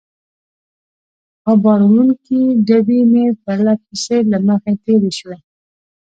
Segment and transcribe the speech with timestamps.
[1.41, 5.37] څو بار وړونکې ډبې مې پرله پسې له مخې تېرې شوې.